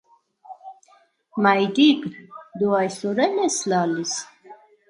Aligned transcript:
-Մայրի՜կ, 1.47 2.09
դու 2.63 2.73
այսօր 2.81 3.25
է՞լ 3.27 3.39
ես 3.45 3.63
լալիս: 3.75 4.19